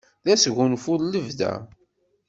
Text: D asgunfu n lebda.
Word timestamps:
D 0.25 0.27
asgunfu 0.33 0.93
n 1.01 1.07
lebda. 1.13 1.53